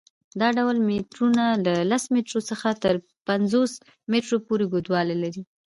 دا 0.39 0.47
ډول 0.57 0.77
میټرونه 0.89 1.43
له 1.65 1.73
لس 1.91 2.03
میټرو 2.13 2.39
څخه 2.49 2.67
تر 2.83 2.95
پنځوس 3.27 3.71
میټرو 4.11 4.37
پورې 4.47 4.65
اوږدوالی 4.67 5.15
لري. 5.23 5.43